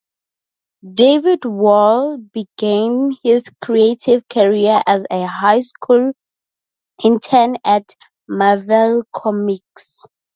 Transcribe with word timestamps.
David 0.93 1.45
Wohl 1.45 2.17
began 2.17 3.15
his 3.21 3.43
creative 3.63 4.27
career 4.27 4.81
as 4.87 5.03
a 5.11 5.27
high 5.27 5.59
school 5.59 6.13
intern 7.03 7.57
at 7.63 7.87
Marvel 8.27 9.03
Comics. 9.15 9.99